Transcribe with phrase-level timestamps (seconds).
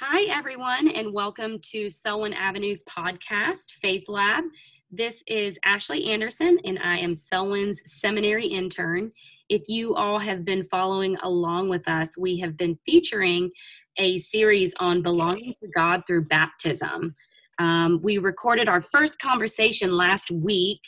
[0.00, 4.44] Hi, everyone, and welcome to Selwyn Avenue's podcast, Faith Lab.
[4.92, 9.10] This is Ashley Anderson, and I am Selwyn's seminary intern.
[9.48, 13.50] If you all have been following along with us, we have been featuring
[13.96, 17.16] a series on belonging to God through baptism.
[17.58, 20.78] Um, we recorded our first conversation last week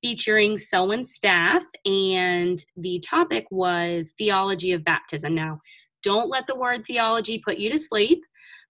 [0.00, 5.34] featuring Selwyn staff, and the topic was theology of baptism.
[5.34, 5.60] Now,
[6.02, 8.24] don't let the word theology put you to sleep.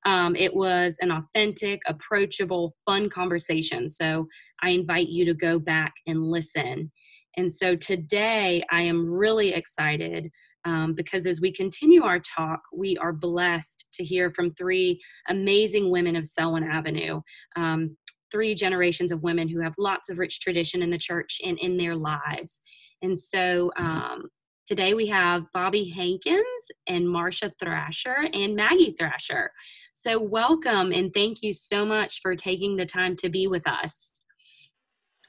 [0.04, 3.88] Um, it was an authentic, approachable, fun conversation.
[3.88, 4.26] So
[4.62, 6.90] I invite you to go back and listen.
[7.36, 10.30] And so today I am really excited
[10.64, 15.90] um, because as we continue our talk, we are blessed to hear from three amazing
[15.90, 17.20] women of Selwyn Avenue.
[17.56, 17.96] Um,
[18.32, 21.76] three generations of women who have lots of rich tradition in the church and in
[21.76, 22.60] their lives.
[23.00, 24.24] And so um,
[24.66, 26.44] today we have Bobby Hankins
[26.88, 29.52] and Marcia Thrasher and Maggie Thrasher.
[29.94, 34.10] So, welcome and thank you so much for taking the time to be with us.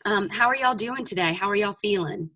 [0.04, 1.34] Um, how are y'all doing today?
[1.34, 2.30] How are y'all feeling?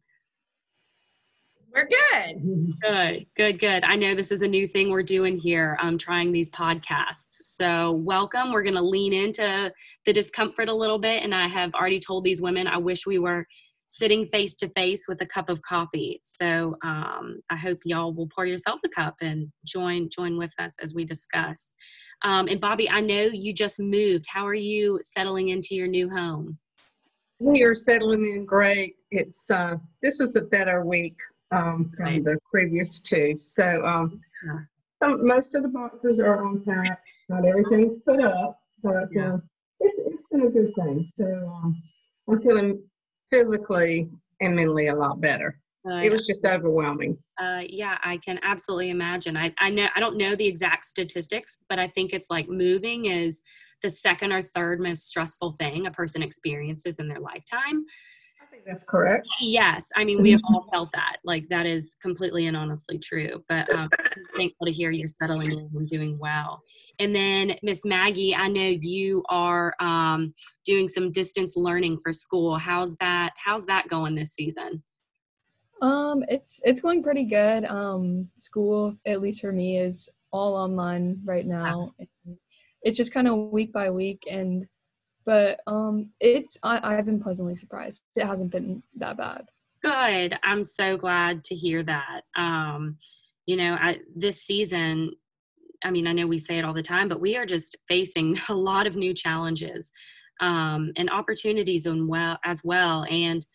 [1.73, 2.75] We're good.
[2.81, 3.83] Good, good, good.
[3.83, 7.35] I know this is a new thing we're doing here, um, trying these podcasts.
[7.41, 8.51] So, welcome.
[8.51, 9.71] We're going to lean into
[10.05, 11.23] the discomfort a little bit.
[11.23, 13.45] And I have already told these women I wish we were
[13.87, 16.21] sitting face to face with a cup of coffee.
[16.23, 20.75] So, um, I hope y'all will pour yourself a cup and join join with us
[20.81, 21.75] as we discuss.
[22.23, 24.25] Um, and Bobby, I know you just moved.
[24.27, 26.57] How are you settling into your new home?
[27.39, 28.95] We are settling in great.
[29.11, 31.15] It's uh, this is a better week
[31.51, 32.23] um, from right.
[32.23, 33.39] the previous two.
[33.41, 34.59] So um, yeah.
[35.01, 37.07] some, most of the boxes are on unpacked.
[37.29, 39.35] Not everything's put up, but yeah.
[39.35, 39.37] uh,
[39.79, 41.09] it's, it's been a good thing.
[41.17, 41.81] So um,
[42.27, 42.83] I'm feeling
[43.31, 44.09] physically
[44.41, 45.57] and mentally a lot better.
[45.97, 47.17] It was just overwhelming.
[47.39, 49.37] Uh, yeah, I can absolutely imagine.
[49.37, 53.05] I, I know I don't know the exact statistics, but I think it's like moving
[53.05, 53.41] is
[53.81, 57.85] the second or third most stressful thing a person experiences in their lifetime.
[58.41, 59.27] I think that's correct.
[59.39, 61.17] Yes, I mean we have all felt that.
[61.23, 63.43] Like that is completely and honestly true.
[63.47, 66.61] But um, I'm thankful to hear you're settling in and doing well.
[66.99, 70.33] And then Miss Maggie, I know you are um,
[70.65, 72.57] doing some distance learning for school.
[72.57, 73.31] How's that?
[73.43, 74.83] How's that going this season?
[75.81, 77.65] Um, it's it's going pretty good.
[77.65, 81.93] Um, school, at least for me, is all online right now.
[82.81, 84.67] It's just kind of week by week, and
[85.25, 88.03] but um, it's I, I've been pleasantly surprised.
[88.15, 89.45] It hasn't been that bad.
[89.81, 90.37] Good.
[90.43, 92.21] I'm so glad to hear that.
[92.35, 92.97] Um,
[93.45, 95.11] you know, I, this season,
[95.83, 98.37] I mean, I know we say it all the time, but we are just facing
[98.49, 99.89] a lot of new challenges
[100.41, 103.05] um, and opportunities and well as well.
[103.09, 103.45] And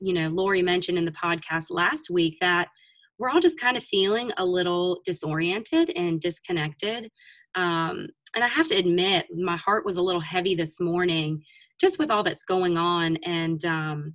[0.00, 2.68] you know, Lori mentioned in the podcast last week that
[3.18, 7.10] we're all just kind of feeling a little disoriented and disconnected.
[7.54, 11.42] Um, and I have to admit, my heart was a little heavy this morning
[11.80, 13.16] just with all that's going on.
[13.24, 14.14] And, um,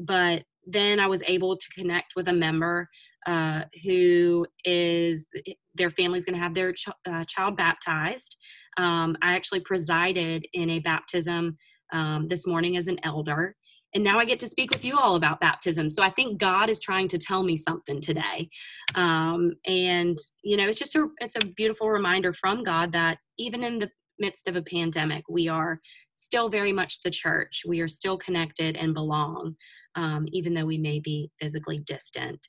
[0.00, 2.88] but then I was able to connect with a member
[3.26, 5.26] uh, who is
[5.74, 8.36] their family's going to have their ch- uh, child baptized.
[8.76, 11.56] Um, I actually presided in a baptism
[11.92, 13.54] um, this morning as an elder
[13.94, 15.88] and now i get to speak with you all about baptism.
[15.90, 18.48] So i think god is trying to tell me something today.
[18.94, 23.62] Um, and you know it's just a it's a beautiful reminder from god that even
[23.62, 25.80] in the midst of a pandemic we are
[26.16, 27.62] still very much the church.
[27.66, 29.56] We are still connected and belong
[29.96, 32.46] um, even though we may be physically distant.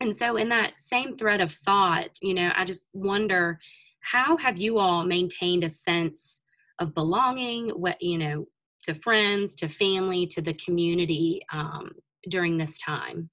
[0.00, 3.58] And so in that same thread of thought you know i just wonder
[4.00, 6.40] how have you all maintained a sense
[6.78, 7.70] of belonging?
[7.70, 8.46] What you know
[8.88, 11.90] to friends, to family, to the community um,
[12.28, 13.28] during this time?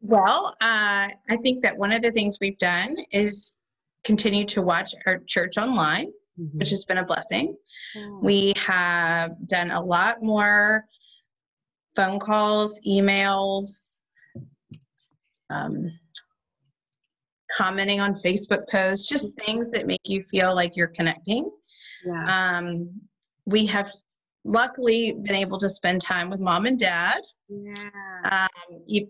[0.00, 3.58] Well, uh, I think that one of the things we've done is
[4.04, 6.08] continue to watch our church online,
[6.38, 6.58] mm-hmm.
[6.58, 7.56] which has been a blessing.
[7.96, 8.18] Oh.
[8.20, 10.84] We have done a lot more
[11.94, 14.00] phone calls, emails,
[15.48, 15.90] um,
[17.56, 21.50] commenting on Facebook posts, just things that make you feel like you're connecting.
[22.04, 22.58] Yeah.
[22.58, 22.90] Um,
[23.46, 23.90] we have
[24.44, 27.20] luckily been able to spend time with mom and dad.
[27.48, 28.30] Yeah.
[28.30, 29.08] Um, you,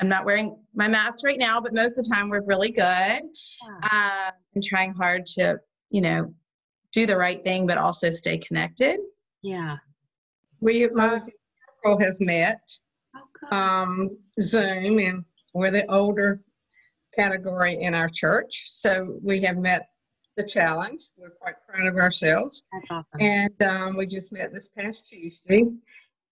[0.00, 2.82] I'm not wearing my mask right now, but most of the time we're really good
[3.22, 3.88] yeah.
[3.92, 5.58] uh, and trying hard to,
[5.90, 6.34] you know,
[6.92, 8.98] do the right thing, but also stay connected.
[9.42, 9.76] Yeah.
[10.60, 11.18] We, my
[11.84, 12.60] girl has met
[13.16, 15.24] oh, um, Zoom, and
[15.54, 16.40] we're the older
[17.14, 18.68] category in our church.
[18.70, 19.88] So we have met
[20.36, 21.02] the challenge.
[21.16, 22.62] We're quite proud of ourselves.
[22.90, 23.04] Awesome.
[23.20, 25.66] And um, we just met this past Tuesday,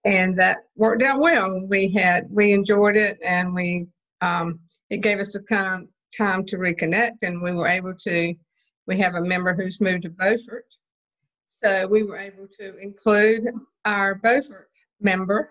[0.04, 1.60] and that worked out well.
[1.66, 3.86] We had we enjoyed it, and we
[4.20, 8.34] um, it gave us a kind of time to reconnect, and we were able to.
[8.86, 10.66] We have a member who's moved to Beaufort,
[11.48, 13.44] so we were able to include
[13.84, 15.50] our Beaufort member,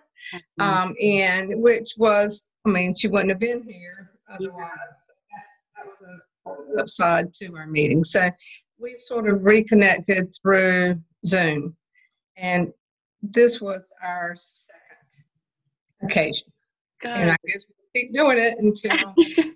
[0.60, 4.99] um, and which was, I mean, she wouldn't have been here otherwise.
[6.02, 8.04] An upside to our meeting.
[8.04, 8.30] So
[8.80, 11.76] we've sort of reconnected through Zoom,
[12.38, 12.72] and
[13.22, 16.48] this was our second occasion.
[17.02, 17.12] Good.
[17.12, 19.14] And I guess we'll keep doing it until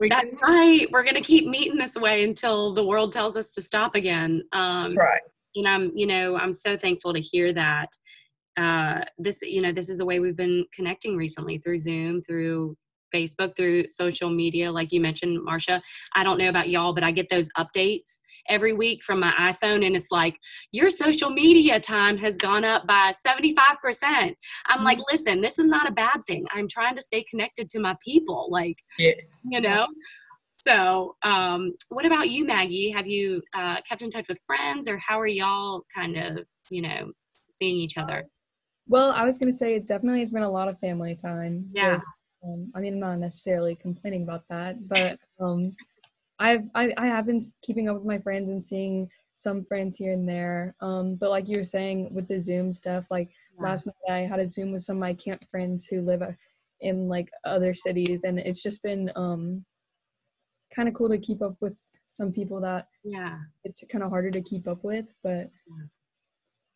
[0.00, 0.38] we That's can.
[0.42, 0.86] right.
[0.90, 4.42] We're going to keep meeting this way until the world tells us to stop again.
[4.52, 5.20] Um, That's right.
[5.54, 7.88] and I'm, you know, I'm so thankful to hear that.
[8.56, 12.76] Uh, this, you know, this is the way we've been connecting recently through Zoom, through
[13.14, 15.82] Facebook, through social media, like you mentioned, Marcia.
[16.14, 18.18] I don't know about y'all, but I get those updates
[18.48, 20.36] every week from my iPhone, and it's like
[20.72, 24.34] your social media time has gone up by 75%.
[24.66, 26.46] I'm like, listen, this is not a bad thing.
[26.52, 29.12] I'm trying to stay connected to my people, like, Yeah.
[29.44, 29.86] you know.
[30.48, 32.90] So, um, what about you, Maggie?
[32.90, 36.82] Have you uh, kept in touch with friends, or how are y'all kind of, you
[36.82, 37.12] know,
[37.50, 38.24] seeing each other?
[38.86, 41.66] Well, I was gonna say it definitely has been a lot of family time.
[41.72, 42.00] Yeah.
[42.44, 45.76] Um, I mean, I'm not necessarily complaining about that, but um,
[46.38, 50.12] I've I, I have been keeping up with my friends and seeing some friends here
[50.12, 50.74] and there.
[50.80, 53.28] Um, but like you were saying with the Zoom stuff, like
[53.58, 53.64] Yeah.
[53.68, 56.32] last night I had a Zoom with some of my camp friends who live uh,
[56.80, 59.64] in like other cities, and it's just been um,
[60.74, 61.74] kind of cool to keep up with
[62.06, 63.38] some people that Yeah.
[63.64, 65.06] it's kind of harder to keep up with.
[65.22, 65.50] But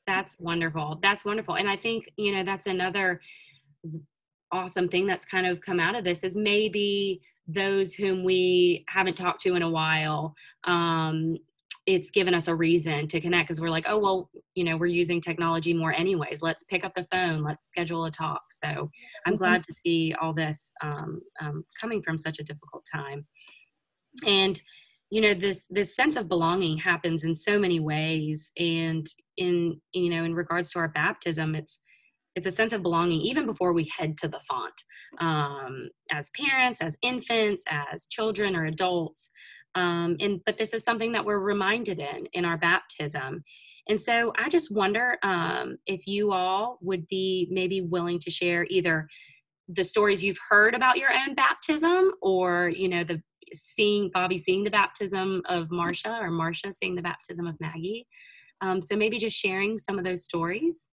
[0.07, 0.99] That's wonderful.
[1.03, 1.55] That's wonderful.
[1.57, 3.21] And I think, you know, that's another
[4.55, 9.17] awesome thing that's kind of come out of this is maybe those whom we haven't
[9.17, 10.35] talked to in a while
[10.65, 11.37] um
[11.87, 14.87] it's given us a reason to connect because we're like oh well you know we're
[14.87, 16.41] using technology more anyways.
[16.41, 17.43] Let's pick up the phone.
[17.43, 18.43] Let's schedule a talk.
[18.63, 18.91] So
[19.27, 19.39] i'm Mhm.
[19.39, 23.27] glad to see all this um, um, coming from such a difficult time.
[24.27, 24.61] And
[25.11, 28.51] you know this this sense of belonging happens in so many ways.
[28.57, 29.07] And
[29.37, 31.81] in you know in regards to our baptism it's
[32.35, 34.75] it's a sense of belonging even before we head to the font.
[35.19, 39.31] Um, as parents as infants as children or adults.
[39.75, 43.43] Um, and but this is something that we're reminded in in our baptism.
[43.89, 48.67] And so i just wonder um, if you all would be maybe willing to share
[48.71, 49.07] either
[49.69, 53.23] the stories you've heard about your own baptism or you know the
[53.53, 58.07] seeing bobby seeing the baptism of marcia or marcia seeing the baptism of maggie.
[58.61, 60.91] Um, so maybe just sharing some of those stories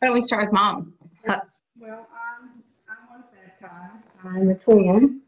[0.00, 0.94] Why don't we start with mom?
[1.26, 3.24] Well, I'm, I was
[3.60, 4.04] baptized.
[4.24, 5.20] I'm a twin,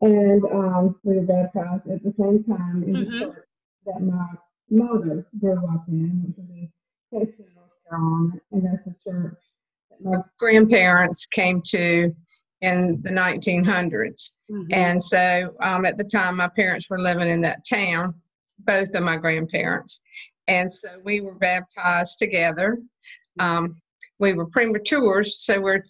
[0.00, 3.18] and um, we were baptized at the same time in Mhm.
[3.20, 3.48] the church
[3.86, 4.26] that my
[4.70, 6.72] mother grew up in, which was in
[7.10, 9.38] Kinston, North Carolina, and that's a church
[9.90, 12.14] that my grandparents came to
[12.62, 14.32] in the 1900s.
[14.50, 14.66] Mhm.
[14.72, 18.20] And so um, at the time, my parents were living in that town,
[18.58, 20.00] both of my grandparents.
[20.48, 22.78] And so we were baptized together.
[23.38, 23.76] Um,
[24.18, 25.84] we were prematures, so we're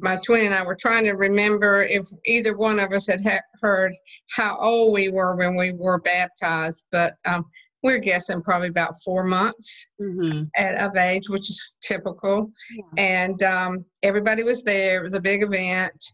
[0.00, 3.40] my twin and I were trying to remember if either one of us had ha-
[3.62, 3.92] heard
[4.36, 7.44] how old we were when we were baptized, but um,
[7.82, 10.48] we're guessing probably about four months Mhm.
[10.56, 12.50] at, of age, which is typical.
[12.76, 13.02] Yeah.
[13.02, 14.98] And um, everybody was there.
[14.98, 16.04] It was a big event.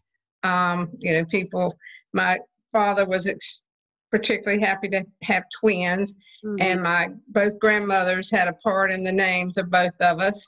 [0.43, 1.75] Um, you know, people.
[2.13, 2.39] My
[2.71, 3.63] father was ex-
[4.11, 6.61] particularly happy to have twins, Mhm.
[6.61, 10.47] and my both grandmothers had a part in the names of both of us.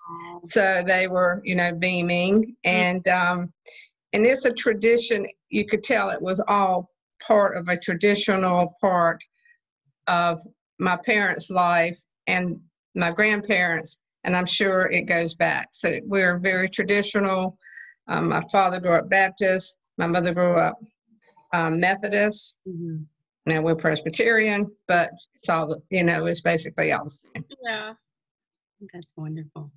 [0.50, 2.56] So they were you know beaming.
[2.64, 3.54] And um
[4.14, 6.90] and it's a tradition you could tell it was all
[7.26, 9.22] part of a traditional part
[10.08, 10.40] of
[10.80, 12.60] my parents life and
[12.96, 15.68] my grandparents and i'm sure it goes back.
[15.72, 17.58] So we're very traditional.
[18.08, 19.80] Um, my father grew up baptist.
[19.98, 20.78] My mother grew up
[21.54, 22.58] um, methodist.
[22.68, 23.06] Mhm.
[23.50, 27.94] Now we're presbyterian but it's all the- you know it's basically all the same Yeah.
[28.94, 29.72] That's wonderful.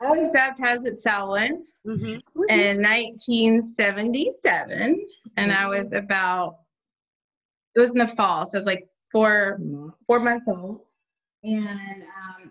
[0.00, 2.16] I was baptized at Selwyn hmm
[2.48, 5.06] in 1977,
[5.36, 6.58] and I was about,
[7.76, 9.60] it was in the fall, so it was like four,
[10.08, 10.80] four months old.
[11.44, 12.50] And um,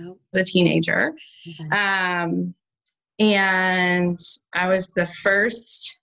[0.00, 1.12] Oh, as a teenager.
[1.60, 1.68] okay.
[1.76, 2.54] Um,
[3.18, 4.18] and
[4.54, 5.98] I was the first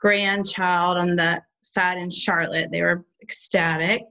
[0.00, 2.70] grandchild on the side in Charlotte.
[2.70, 4.02] They were ecstatic.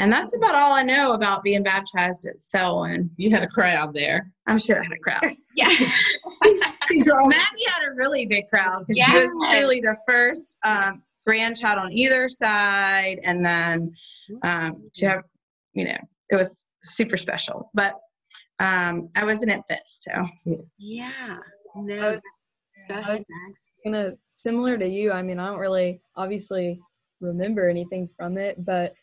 [0.00, 3.10] And that's about all I know about being baptized at Selwyn.
[3.16, 5.36] you had a crowd there I'm sure I had a crowd.
[5.54, 5.66] yeah.
[6.90, 11.92] Maggie had a really big crowd because she was truly the first um, grandchild on
[11.92, 13.18] either side.
[13.24, 13.92] And then
[14.42, 15.22] um, to have,
[15.74, 15.98] you know,
[16.30, 17.70] it was super special.
[17.74, 17.94] But
[18.58, 20.12] um, I was an infant, so
[20.78, 21.36] yeah.
[21.76, 22.18] No.
[22.88, 23.67] Go ahead, Max.
[23.84, 25.12] Kind of similar to you.
[25.12, 26.80] I mean, I don't really obviously
[27.20, 28.94] remember anything from it, but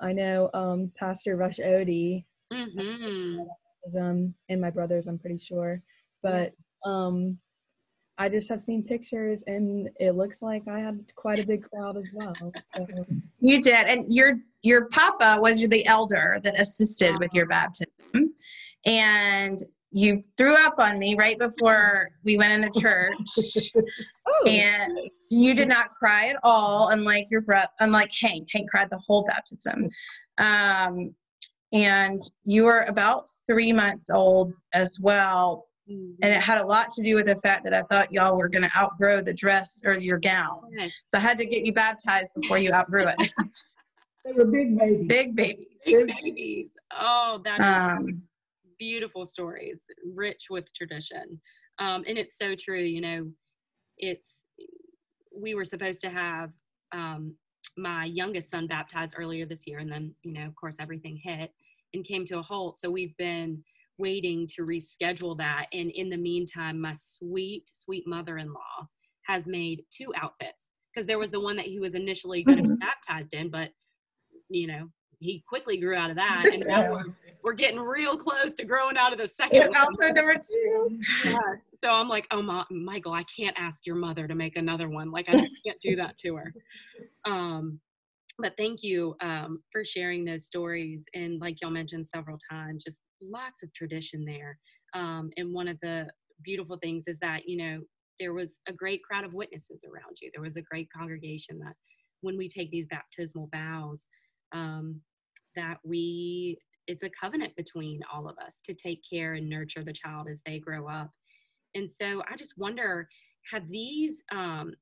[0.00, 3.98] I know um, Pastor Rush Odie Mm-hmm.
[3.98, 5.82] um, and my brothers, I'm pretty sure.
[6.22, 6.52] But
[6.84, 7.38] um,
[8.18, 11.96] I just have seen pictures, and it looks like I had quite a big crowd
[11.96, 12.34] as well.
[12.76, 12.86] So,
[13.40, 18.34] You did, and your your papa was the elder that assisted with your baptism,
[18.86, 19.58] and
[19.94, 23.70] you threw up on me right before we went in the church,
[24.28, 24.92] oh, and
[25.30, 28.48] you did not cry at all, unlike your brother, unlike Hank.
[28.52, 29.88] Hank cried the whole baptism,
[30.38, 31.14] um,
[31.72, 37.02] and you were about three months old as well, and it had a lot to
[37.02, 39.94] do with the fact that I thought y'all were going to outgrow the dress or
[39.94, 40.92] your gown, Yes.
[41.06, 43.30] so I had to get you baptized before you outgrew it.
[44.26, 45.06] They were big babies.
[45.06, 45.82] Big babies.
[45.84, 46.68] Big babies.
[46.98, 48.22] Oh, that is Um,
[48.78, 49.80] beautiful stories,
[50.14, 51.40] rich with tradition.
[51.78, 53.30] Um, and it's so true, you know,
[53.98, 54.30] it's,
[55.36, 56.50] we were supposed to have
[56.92, 57.34] um,
[57.76, 59.78] my youngest son baptized earlier this year.
[59.78, 61.50] And then, you know, of course, everything hit
[61.92, 62.78] and came to a halt.
[62.78, 63.62] So we've been
[63.98, 65.66] waiting to reschedule that.
[65.72, 68.88] And in the meantime, my sweet, sweet mother in law
[69.26, 72.68] has made two outfits because there was the one that he was initially going to
[72.68, 73.70] be baptized in, but,
[74.48, 74.88] you know,
[75.18, 76.44] he quickly grew out of that.
[76.52, 77.04] And now we're,
[77.44, 79.76] we're getting real close to growing out of the second one.
[79.76, 80.98] outfit number two.
[81.24, 81.40] Yes.
[81.78, 85.12] So I'm like, oh, Ma- Michael, I can't ask your mother to make another one.
[85.12, 86.54] Like, I just can't do that to her.
[87.26, 87.78] Um,
[88.38, 91.04] but thank you um, for sharing those stories.
[91.14, 94.58] And like y'all mentioned several times, just lots of tradition there.
[94.94, 96.08] Um, and one of the
[96.42, 97.80] beautiful things is that, you know,
[98.18, 100.30] there was a great crowd of witnesses around you.
[100.32, 101.74] There was a great congregation that
[102.22, 104.06] when we take these baptismal vows,
[104.52, 105.00] um,
[105.56, 109.92] that we, it's a covenant between all of us to take care and nurture the
[109.92, 111.10] child as they grow up.
[111.74, 113.08] And so I just wonder,
[113.50, 114.74] have these, um,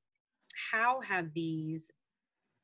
[0.71, 1.89] how have these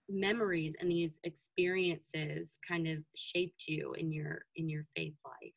[0.09, 5.53] memories and these experiences kind of shaped you in your in your faith life?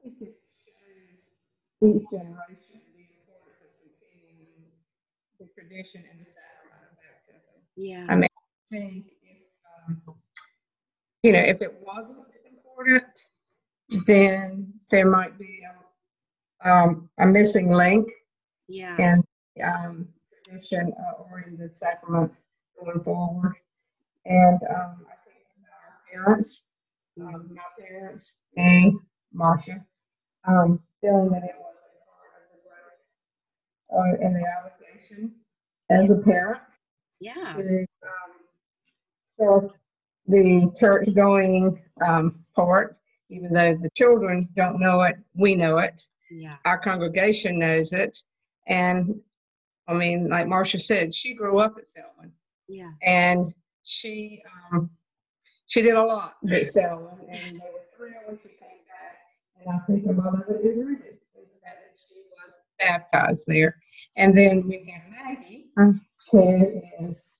[0.00, 4.70] I think it shows each generation the importance of continuing
[5.38, 7.54] the tradition and the sacrament of baptism.
[7.76, 8.06] Yeah.
[8.08, 9.42] I mean, I think if,
[9.88, 10.14] um,
[11.22, 12.18] you know, if it wasn't
[12.78, 13.26] important,
[14.06, 15.60] then there might be
[16.64, 18.08] a, um, a missing link
[18.68, 18.96] yeah.
[18.98, 19.22] in
[19.62, 20.08] um,
[20.44, 22.40] tradition uh, or in the sacraments
[22.82, 23.54] going forward.
[24.26, 26.64] And um, I think our parents,
[27.20, 28.96] um, my parents, me,
[29.32, 29.84] Marcia,
[30.46, 31.78] um, feeling that it was a
[32.08, 32.50] part
[34.10, 35.22] of the uh, and the obligation
[35.90, 36.62] as a parent
[37.20, 37.54] yeah.
[37.56, 38.32] to um,
[39.30, 39.72] start
[40.26, 42.96] the church going um, part,
[43.30, 46.00] even though the children don't know it, we know it.
[46.30, 46.56] Yeah.
[46.64, 48.22] Our congregation knows it.
[48.66, 49.20] And
[49.86, 52.32] I mean, like Marcia said, she grew up at Selwyn
[52.68, 52.90] Yeah.
[53.02, 53.52] and
[53.82, 54.90] she um,
[55.66, 59.18] she did a lot at Selwyn, and they were thrilled when she came back.
[59.60, 63.76] And I think her mother is rooted in the fact that she was baptized there.
[64.16, 65.66] And then we have Maggie,
[66.30, 67.36] who is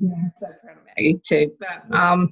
[0.00, 1.52] yeah, so proud of Maggie too.
[1.58, 2.30] But um,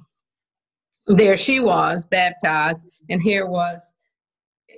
[1.07, 3.81] there she was baptized, and here was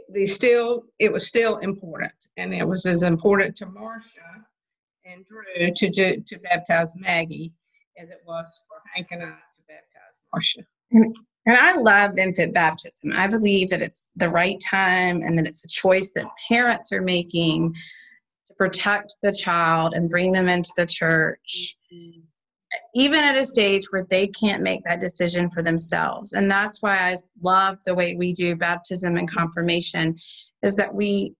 [0.09, 4.45] the still it was still important, and it was as important to Marcia
[5.05, 7.53] and Drew to do to baptize Maggie
[8.01, 10.63] as it was for Hank and I to baptize Marcia.
[11.47, 13.13] And I love infant baptism.
[13.13, 17.03] I believe that it's the right time and that it's a choice that parents are
[17.03, 17.75] making
[18.47, 22.23] to protect the child and bring them into the church, Mm.
[22.93, 26.33] Even at a stage where they can't make that decision for themselves.
[26.33, 30.15] And that's why I love the way we do baptism and confirmation
[30.61, 31.33] is that we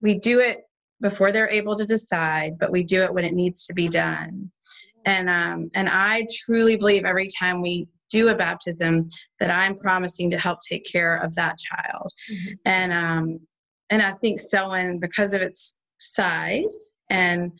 [0.00, 0.60] we do it
[1.00, 4.50] before they're able to decide, but we do it when it needs to be done.
[5.04, 9.08] And um, and I truly believe every time we do a baptism
[9.38, 12.12] that I'm promising to help take care of that child.
[12.30, 12.52] Mm-hmm.
[12.64, 13.40] And um,
[13.90, 17.52] and I think Selwyn, because of its size and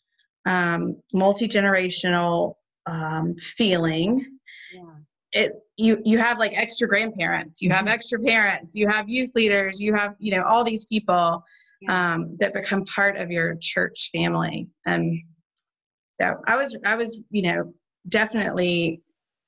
[0.46, 2.54] um, multi generational
[2.88, 4.24] um, feeling,
[4.72, 4.94] Yeah.
[5.32, 7.94] it you you have like extra grandparents, you have Mm-hmm.
[7.94, 11.44] extra parents, you have youth leaders, you have you know all these people
[11.80, 12.14] Yeah.
[12.14, 14.68] um, that become part of your church family.
[14.86, 15.22] And
[16.14, 17.72] so I was I was you know
[18.08, 19.02] definitely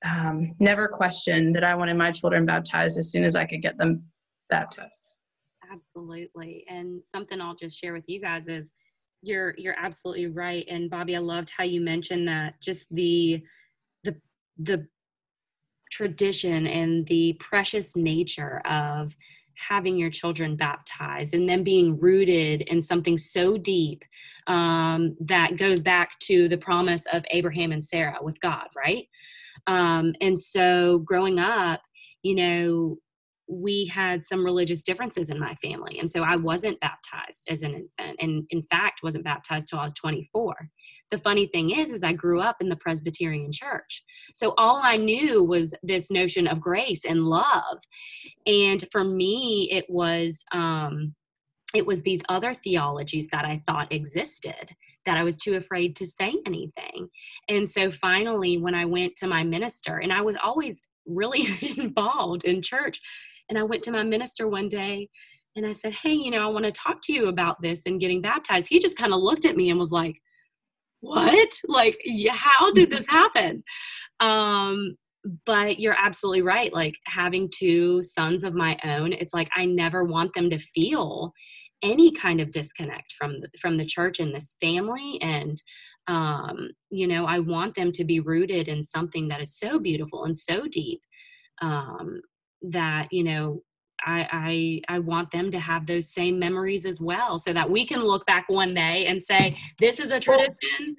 [0.04, 3.76] um, never questioned that I wanted my children baptized as soon as I could get
[3.78, 4.02] them
[4.49, 5.14] baptized.
[5.73, 6.64] Absolutely.
[6.68, 8.73] And something I'll just share with you guys is
[9.22, 10.64] you're you're absolutely right.
[10.68, 13.42] And Bobby, I loved how you mentioned that just the
[14.04, 14.16] the
[14.58, 14.86] the
[15.90, 19.14] tradition and the precious nature of
[19.68, 24.02] having your children baptized and then being rooted in something so deep
[24.46, 29.06] um, that goes back to the promise of Abraham and Sarah with God, right?
[29.66, 31.82] Um, and so growing up,
[32.22, 32.96] you know,
[33.50, 37.75] we had some religious differences in my family and so i wasn't baptized as an
[37.75, 40.54] infant and in fact wasn't baptized till i was 24
[41.11, 44.02] the funny thing is is i grew up in the presbyterian church.
[44.35, 47.78] So all i knew was this notion of grace and love.
[48.47, 51.14] And for me it was um
[51.75, 54.75] it was these other theologies that i thought existed
[55.07, 57.09] that i was too afraid to say anything.
[57.49, 62.45] And so finally when i went to my minister and i was always really involved
[62.45, 63.00] in church
[63.50, 65.09] and I went to my minister one day
[65.57, 68.00] and I said, Hey, you know, I want to talk to you about this and
[68.00, 68.69] getting baptized.
[68.71, 70.16] He just kind of looked at me and was like,
[71.00, 71.52] What?
[71.69, 73.62] Like, how did this happen?
[74.21, 74.97] Um,
[75.45, 76.73] but you're absolutely right.
[76.73, 81.35] Like, having two sons of my own, it's like I never want them to feel
[81.83, 85.62] any kind of disconnect from the, from the church and this family and
[86.09, 90.25] um, you know i want them to be rooted in something that is so beautiful
[90.25, 91.00] and so deep
[91.62, 92.21] um,
[92.62, 93.62] that you know
[94.04, 97.86] I, I I want them to have those same memories as well, so that we
[97.86, 100.96] can look back one day and say, "This is a tradition."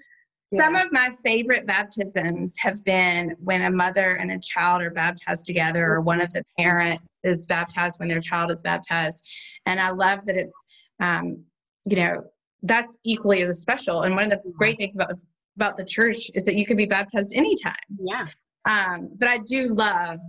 [0.53, 5.45] Some of my favorite baptisms have been when a mother and a child are baptized
[5.45, 9.25] together, or one of the parents is baptized when their child is baptized,
[9.65, 10.65] and I love that it's,
[10.99, 11.43] um,
[11.85, 12.23] you know,
[12.63, 14.01] that's equally as special.
[14.01, 15.13] And one of the great things about
[15.55, 17.73] about the church is that you can be baptized anytime.
[17.99, 18.23] Yeah.
[18.65, 20.19] Um, but I do love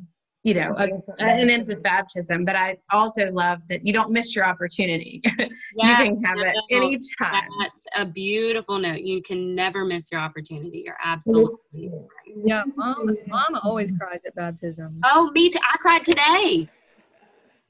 [0.44, 2.44] you know, a, an infant baptism.
[2.44, 5.22] But I also love that you don't miss your opportunity.
[5.75, 7.49] Yes, you can have it any time.
[7.61, 9.00] That's a beautiful note.
[9.00, 10.82] You can never miss your opportunity.
[10.84, 12.37] You're absolutely right.
[12.44, 15.00] Yeah, mom, mom always cries at baptism.
[15.04, 15.58] Oh, me too.
[15.72, 16.68] I cried today.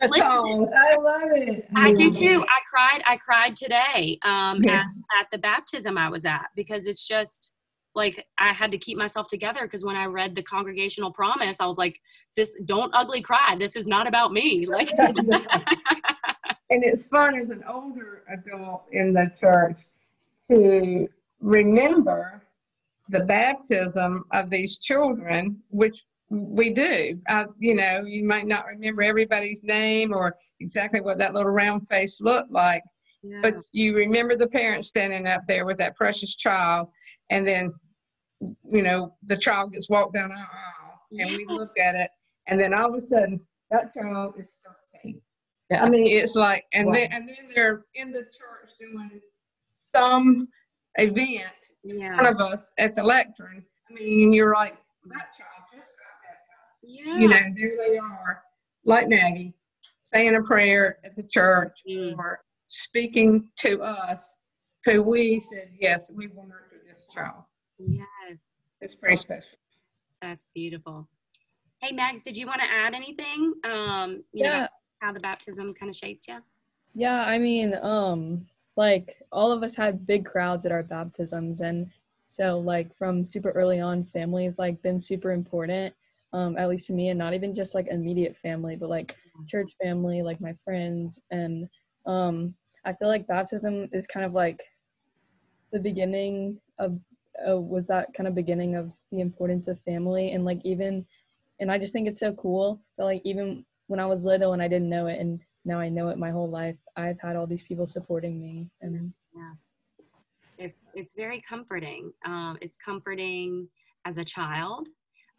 [0.00, 0.72] A song.
[0.74, 1.68] I love it.
[1.76, 2.44] I do too.
[2.48, 3.02] I cried.
[3.06, 4.80] I cried today um, yeah.
[4.80, 7.51] at, at the baptism I was at because it's just
[7.94, 11.66] like I had to keep myself together because when I read the congregational promise, I
[11.66, 12.00] was like,
[12.36, 13.56] "This don't ugly cry.
[13.58, 19.30] This is not about me." Like, and it's fun as an older adult in the
[19.38, 19.78] church
[20.48, 21.06] to
[21.40, 22.42] remember
[23.10, 27.20] the baptism of these children, which we do.
[27.28, 31.86] Uh, you know, you might not remember everybody's name or exactly what that little round
[31.88, 32.82] face looked like,
[33.22, 33.40] yeah.
[33.42, 36.88] but you remember the parents standing up there with that precious child
[37.32, 37.72] and then
[38.70, 42.10] you know the child gets walked down our aisle and we look at it
[42.46, 44.48] and then all of a sudden that child is
[45.02, 45.20] 13
[45.70, 45.84] yeah.
[45.84, 46.94] i mean it's like and wow.
[46.94, 49.20] then and then they're in the church doing
[49.94, 50.48] some
[50.96, 51.42] event
[51.84, 52.12] yeah.
[52.12, 54.76] in front of us at the lectern i mean you're like
[55.06, 56.38] that child just got that
[56.82, 57.18] yeah.
[57.18, 58.42] you know there they are
[58.84, 59.54] like maggie
[60.02, 62.14] saying a prayer at the church mm.
[62.18, 64.34] or speaking to us
[64.84, 67.44] who we said yes we will nurture this child
[67.88, 68.06] Yes.
[68.82, 69.48] It's pretty special.
[70.20, 71.08] That's beautiful.
[71.80, 73.54] Hey, Mags, did you want to add anything?
[73.64, 74.62] Um, you yeah.
[74.62, 74.68] know,
[75.00, 76.38] how the baptism kind of shaped you?
[76.94, 78.44] Yeah, I mean, um,
[78.76, 81.88] like all of us had big crowds at our baptisms and
[82.24, 85.94] so like from super early on family has like been super important
[86.32, 89.14] um at least to me and not even just like immediate family but like
[89.46, 91.68] church family like my friends and
[92.06, 92.54] um
[92.86, 94.62] i feel like baptism is kind of like
[95.72, 96.98] the beginning of
[97.48, 100.32] uh, was that kind of beginning of the importance of family?
[100.32, 101.06] And like even
[101.60, 104.62] and i just think it's so cool that like even when i was little and
[104.62, 107.46] i didn't know it and now i know it my whole life i've had all
[107.46, 109.52] these people supporting me and yeah.
[110.58, 112.12] It's it's very comforting.
[112.24, 113.68] Um, it's comforting
[114.04, 114.88] as a child.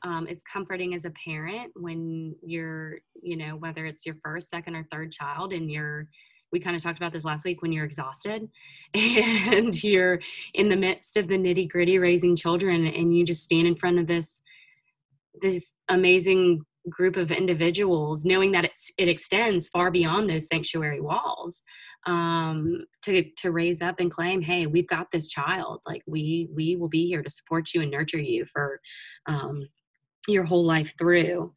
[0.04, 4.76] Um, it's comforting as a parent when you're you know whether it's your first second
[4.76, 6.08] or third child and you're
[6.54, 8.48] we kind of talked about this last week when you're exhausted
[8.94, 10.20] and you're
[10.54, 14.00] in the midst of the nitty gritty raising children and you just stand in front
[14.00, 14.42] of this
[15.42, 21.62] this amazing group of individuals knowing that it's, it extends far beyond those sanctuary walls
[22.06, 25.82] um, to, to raise up and claim hey we've got this child.
[25.86, 28.80] Like we we will be here to support you and nurture you for
[29.26, 29.68] um,
[30.28, 31.52] your whole life through.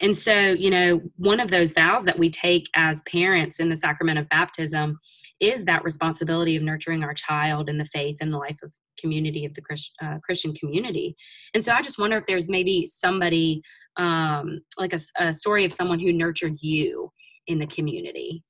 [0.00, 3.76] And so, you know, one of those vows that we take as parents in the
[3.76, 4.98] sacrament of baptism
[5.40, 9.44] is that responsibility of nurturing our child in the faith and the life of community
[9.44, 11.16] of the Christ, uh, Christian community.
[11.54, 13.62] And so I just wonder if there's maybe somebody
[13.96, 17.10] um, like a, a story of someone who nurtured you
[17.46, 18.44] in the community.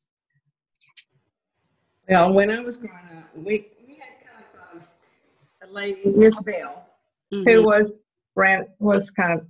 [2.08, 6.38] Well, when I was growing up, we, we had kind of um, a lady, Miss
[6.40, 6.86] Bell,
[7.32, 7.48] mm-hmm.
[7.48, 8.00] who was
[8.34, 9.46] ran was kind of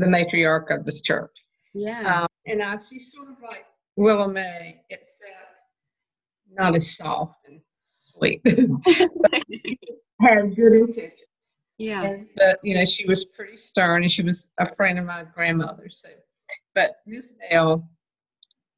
[0.00, 1.30] the matriarch of this church.
[1.74, 2.22] Yeah.
[2.22, 3.64] Um, and I, she's sort of like
[3.96, 5.10] Willow May, except
[6.52, 8.40] not as soft and sweet.
[10.20, 11.12] had good intentions.
[11.78, 12.16] Yeah.
[12.36, 16.00] But you know, she was pretty stern, and she was a friend of my grandmother's.
[16.02, 16.10] So,
[16.74, 17.88] but Miss Bell,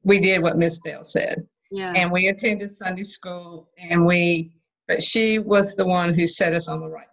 [0.03, 1.91] we did what Miss Bell said, Yeah.
[1.95, 4.53] and we attended Sunday school, and we.
[4.87, 7.07] But she was the one who set us on the right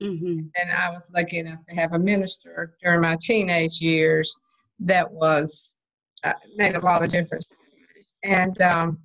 [0.00, 4.36] path, hmm and I was lucky enough to have a minister during my teenage years
[4.80, 5.76] that was
[6.24, 7.46] uh, made a lot of difference.
[8.22, 8.98] And um,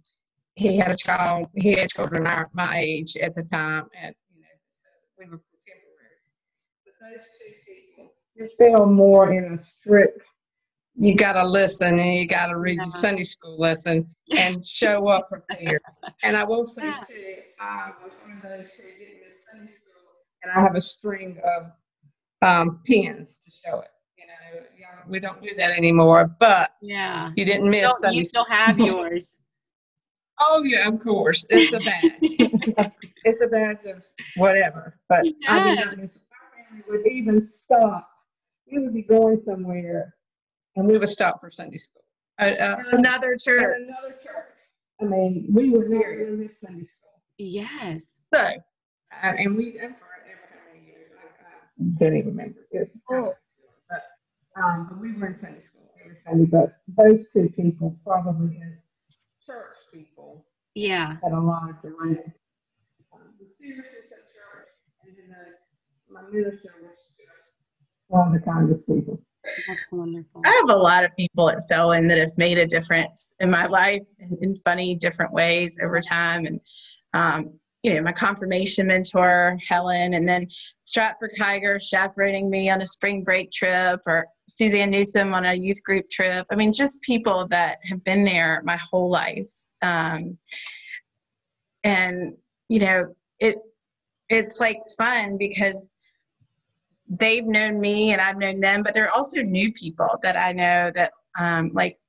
[0.55, 1.47] he had a child.
[1.55, 4.47] He had children our, my age at the time, and you know,
[4.81, 6.23] so we were contemporaries.
[6.85, 10.21] But those two people, you're still more in a strict.
[10.95, 15.07] You got to listen, and you got to read your Sunday school lesson and show
[15.07, 15.81] up prepared.
[16.25, 18.83] And I will say too, I was one of those who
[20.43, 21.71] and I have a string of
[22.47, 23.87] um, pins to show it.
[24.17, 27.31] You know, we don't do that anymore, but Yeah.
[27.35, 28.45] you didn't miss Still- Sunday you school.
[28.45, 29.31] still have yours.
[30.45, 31.45] Oh yeah, of course.
[31.49, 32.91] It's a badge.
[33.23, 34.03] it's a badge of
[34.35, 34.99] whatever.
[35.07, 35.35] But I did
[35.77, 35.83] Yeah.
[35.85, 38.09] not miss our family would even stop.
[38.69, 40.15] We would be going somewhere
[40.75, 42.01] and we would stop for Sunday school.
[42.41, 43.75] Uh, uh, Another at church.
[43.87, 44.57] another church.
[44.99, 47.21] I mean, we were there in this Sunday school.
[47.37, 48.07] Yes.
[48.33, 48.51] So, uh,
[49.21, 51.11] and we, and for ever how many years,
[51.83, 52.59] I, I can't even remember.
[52.71, 53.33] It's kind of-
[53.89, 54.03] But,
[54.61, 58.73] um, but we were in Sunday school every Sunday, but those two people probably as
[59.45, 61.17] church people Yeah.
[61.23, 62.25] had a lot of delight.
[63.13, 64.69] Um, the seriousness at church,
[65.03, 67.29] and then the, my minister was just
[68.07, 69.21] one of the kindest people.
[69.67, 70.41] That's wonderful.
[70.45, 73.65] I have a lot of people at Selwyn that have made a difference in my
[73.65, 76.45] life in, in funny, different ways over time.
[76.45, 76.59] And,
[77.13, 80.47] um, you know, my confirmation mentor, Helen, and then
[80.79, 85.83] Stratford Kiger chaperoning me on a spring break trip, or Suzanne Newsom on a youth
[85.83, 86.47] group trip.
[86.49, 89.51] I mean, just people that have been there my whole life.
[89.81, 90.37] Um,
[91.83, 92.37] and,
[92.69, 93.57] you know, it
[94.29, 95.97] it's like fun because
[97.09, 100.53] they've known me and I've known them, but there are also new people that I
[100.53, 101.99] know that um, like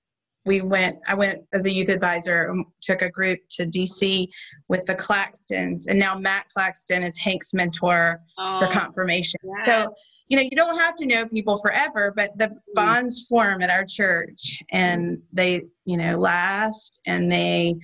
[0.47, 4.29] we went I went as a youth advisor and took a group to DC
[4.69, 9.41] with the Claxtons and now Matt Claxton is Hank's mentor for Oh, confirmation.
[9.45, 9.61] yeah.
[9.65, 9.95] So
[10.29, 13.85] you know you don't have to know people forever, but the bonds form at our
[13.87, 17.75] church and they you know last and they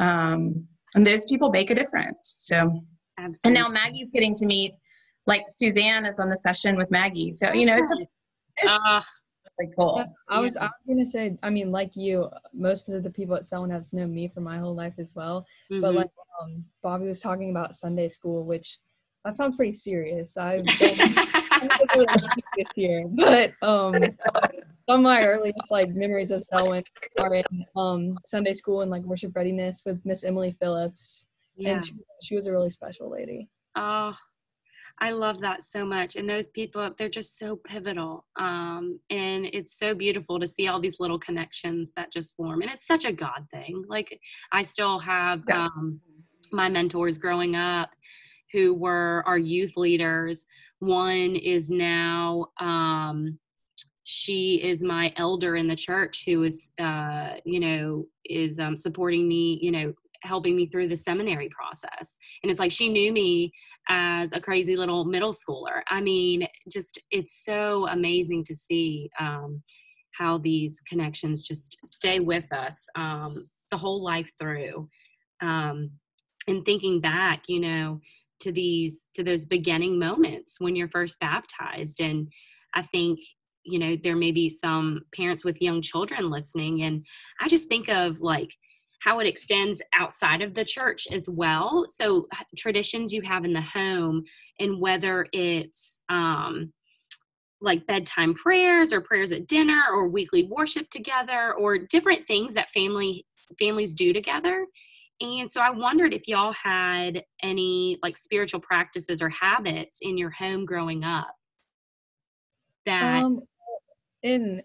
[0.00, 2.34] um, and those people make a difference.
[2.46, 2.56] So
[3.18, 3.40] absolutely.
[3.44, 4.72] and now Maggie's getting to meet,
[5.26, 7.32] like Suzanne is on the session with Maggie.
[7.32, 7.96] So you know, it's a,
[8.58, 9.04] it's Ah.
[9.58, 9.94] Really cool.
[9.96, 13.36] Yeah, I was I was gonna say, I mean, like you, most of the people
[13.36, 15.46] at Selwyn have known me for my whole life as well.
[15.70, 15.94] But Mhm.
[15.96, 16.10] like
[16.42, 18.78] um, Bobby was talking about Sunday school, which
[19.24, 20.36] that sounds pretty serious.
[20.36, 20.98] I've been
[21.62, 24.00] I'm not serious here, but um,
[24.88, 26.84] some of my earliest like memories of Selwyn
[27.20, 27.44] are in
[27.76, 31.74] um Sunday school and like worship readiness with Miss Emily Phillips, yeah.
[31.76, 33.48] and she, she was a really special lady.
[33.76, 34.14] Oh,
[35.00, 36.16] I love that so much.
[36.16, 38.24] And those people, they're just so pivotal.
[38.36, 42.62] Um, and it's so beautiful to see all these little connections that just form.
[42.62, 43.84] And it's such a God thing.
[43.88, 44.18] Like
[44.52, 45.66] I still have Yeah.
[45.66, 46.00] um,
[46.52, 47.90] my mentors growing up
[48.52, 50.44] who were our youth leaders.
[50.78, 53.38] One is now um,
[54.04, 59.26] she is my elder in the church who is uh, you know is um, supporting
[59.26, 62.16] me you know helping me through the seminary process.
[62.42, 63.52] And it's like she knew me
[63.88, 65.82] as a crazy little middle schooler.
[65.88, 69.62] I mean just it's so amazing to see um,
[70.12, 74.88] how these connections just stay with us um, the whole life through.
[75.42, 75.90] Um,
[76.46, 78.00] and thinking back you know
[78.40, 82.00] to these to those beginning moments when you're first baptized.
[82.00, 82.28] And
[82.74, 83.20] i think
[83.64, 86.82] you know there may be some parents with young children listening.
[86.82, 87.04] And
[87.40, 88.50] i just think of like
[89.04, 91.84] how it extends outside of the church as well.
[91.88, 94.24] So traditions you have in the home
[94.58, 96.72] and whether it's um
[97.60, 102.72] like bedtime prayers or prayers at dinner or weekly worship together or different things that
[102.72, 103.26] family
[103.58, 104.66] families do together.
[105.20, 110.30] And so i wondered if y'all had any like spiritual practices or habits in your
[110.30, 111.34] home growing up
[112.86, 113.40] that Um,
[114.22, 114.62] in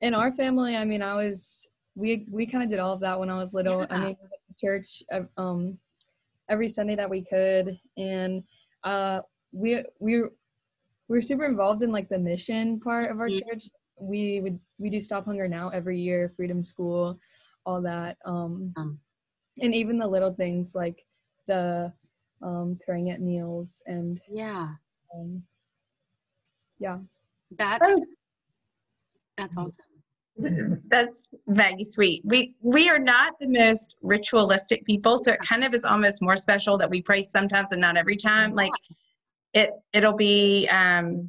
[0.00, 3.18] in our family, I mean, I was we we kind of did all of that
[3.18, 3.86] when I was little.
[3.90, 5.02] I mean, we went to church
[5.36, 5.78] um
[6.48, 8.42] every Sunday that we could, and
[8.84, 9.20] uh,
[9.52, 10.28] we we we
[11.08, 13.42] were super involved in like the mission part of our Mhm.
[13.46, 13.68] church.
[13.98, 17.18] We would we do Stop Hunger Now every year, Freedom School,
[17.66, 18.16] all that.
[18.24, 19.00] Um, Um.
[19.60, 21.04] and even the little things like
[21.46, 21.92] the
[22.40, 24.74] um praying at meals and yeah
[25.14, 25.42] um,
[26.78, 26.98] yeah.
[27.56, 28.04] that's
[29.36, 29.91] that's awesome
[30.88, 32.22] That's very sweet.
[32.24, 36.36] We we are not the most ritualistic people, so it kind of is almost more
[36.36, 38.54] special that we pray sometimes and not every time.
[38.54, 38.72] Like
[39.54, 41.28] it it'll be um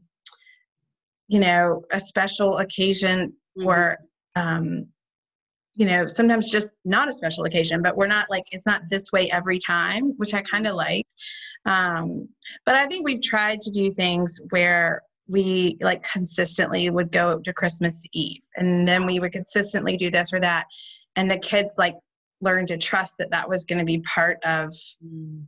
[1.28, 3.68] you know a special occasion mm-hmm.
[3.68, 3.98] or
[4.36, 4.86] um
[5.76, 9.12] you know sometimes just not a special occasion but we're not like it's not this
[9.12, 11.06] way every time which i kind of like
[11.66, 12.28] um
[12.66, 17.54] but i think we've tried to do things where we like consistently would go to
[17.54, 20.66] Christmas Eve and then we would consistently do this or that.
[21.16, 21.96] And the kids like
[22.42, 25.44] learned to trust that that was going to be part of mm.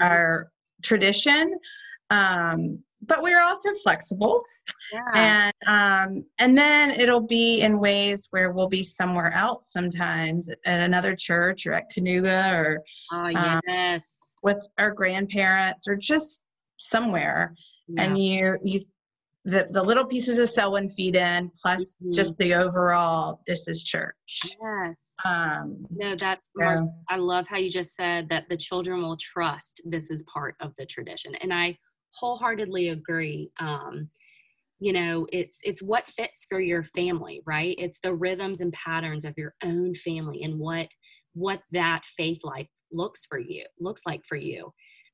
[0.00, 0.50] our
[0.82, 1.58] tradition.
[2.10, 4.42] Um, but we're also flexible.
[4.92, 5.52] Yeah.
[5.66, 10.80] And um, and then it'll be in ways where we'll be somewhere else sometimes at
[10.80, 13.60] another church or at Kanuga or oh, yes.
[13.68, 14.00] Um,
[14.42, 16.42] with our grandparents or just
[16.76, 17.54] somewhere.
[17.88, 18.02] Yeah.
[18.02, 18.80] And you you
[19.44, 22.12] the, the little pieces of Selwyn feed in, plus mm-hmm.
[22.12, 24.14] just the overall, this is church.
[24.44, 25.04] Yes.
[25.24, 26.88] Um, no, that's, so.
[27.08, 30.72] I love how you just said that the children will trust this is part of
[30.76, 31.34] the tradition.
[31.36, 31.78] And I
[32.14, 33.50] wholeheartedly agree.
[33.60, 34.10] Um,
[34.80, 39.24] you know it's it's what fits for your family right it's the rhythms and patterns
[39.24, 40.88] of your own family and what
[41.34, 44.72] what that faith life looks for you looks like for you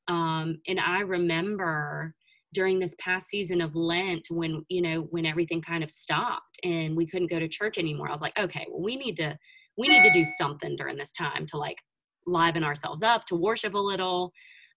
[0.08, 2.14] um and i remember
[2.54, 6.96] during this past season of Lent when, you know, when everything kind of stopped and
[6.96, 8.08] we couldn't go to church anymore.
[8.08, 9.36] I was like, okay, well, we need to,
[9.76, 11.78] we need to do something during this time to like
[12.26, 14.32] liven ourselves up, to worship a little.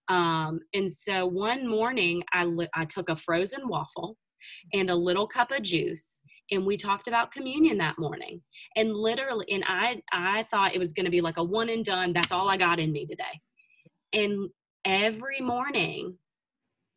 [0.08, 4.16] Um, and so one morning I, li- I took a frozen waffle
[4.72, 8.40] and a little cup of juice and we talked about communion that morning
[8.76, 11.84] and literally and i i thought it was going to be like a one and
[11.84, 13.40] done that's all i got in me today
[14.12, 14.48] and
[14.84, 16.16] every morning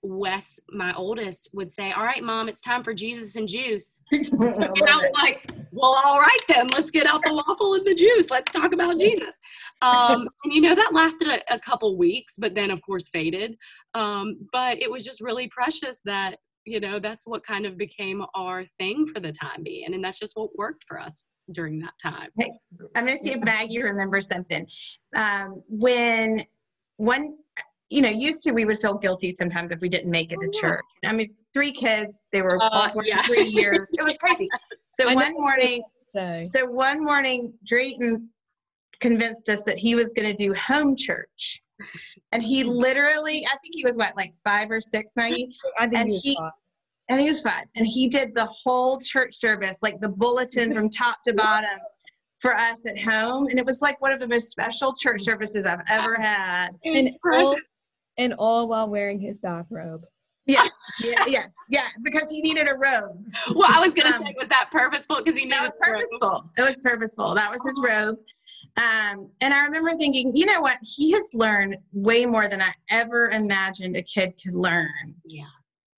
[0.04, 4.02] Wes, my oldest, would say, All right, mom, it's time for Jesus and juice.
[4.12, 7.94] and I was like, Well, all right, then, let's get out the waffle and the
[7.94, 8.30] juice.
[8.30, 9.34] Let's talk about Jesus.
[9.82, 13.56] Um, and you know, that lasted a, a, couple weeks, but then, of course, faded.
[13.94, 18.24] Um, but it was just really precious that, you know, that's what kind of became
[18.36, 19.94] our thing for the time being.
[19.94, 22.30] And that's just what worked for us during that time.
[22.40, 22.52] Hey,
[22.96, 24.66] I'm going to see if Maggie remembers something.
[25.16, 26.46] Um, when
[26.98, 27.36] one
[27.92, 30.48] you know, used to we would feel guilty sometimes if we didn't make it to
[30.48, 30.86] oh, church.
[31.06, 33.22] I mean, three kids, they were uh, all born yeah.
[33.24, 33.92] three years.
[34.00, 34.48] It was crazy.
[34.94, 38.30] So one morning, so one morning, Drayton
[39.02, 41.62] convinced us that he was going to do home church.
[42.32, 45.54] And he literally, I think he was what, like five or six, Maggie?
[45.80, 46.40] I think and he, he
[47.10, 47.66] I think he was five.
[47.76, 51.78] And he did the whole church service, like the bulletin from top to bottom
[52.40, 53.48] for us at home.
[53.48, 56.70] And it was like one of the most special church services I've ever had.
[56.86, 57.54] And all,
[58.22, 60.04] and all while wearing his bathrobe.
[60.48, 60.72] Yes,
[61.04, 63.26] yeah, yes, yeah, because he needed a robe.
[63.54, 65.18] Well, I was gonna um, say, was that purposeful?
[65.18, 66.50] Because he needed that was purposeful.
[66.58, 67.36] It was purposeful.
[67.36, 68.18] That was his robe.
[68.78, 70.78] Um, and I remember thinking, you know what?
[70.82, 75.16] He has learned way more than I ever imagined a kid could learn.
[75.26, 75.44] Yeah.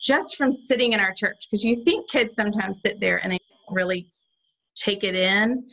[0.01, 3.37] Just from sitting in our church, because you think kids sometimes sit there and they
[3.37, 4.11] don't really
[4.75, 5.65] take it in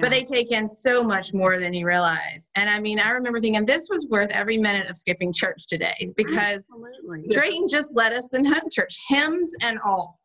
[0.00, 2.50] but they take in so much more than you realize.
[2.56, 6.12] And I mean, I remember thinking this was worth every minute of skipping church today
[6.16, 7.28] because Absolutely.
[7.30, 10.18] Drayton just led us in home church, hymns and all.